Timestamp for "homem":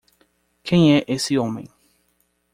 1.37-1.67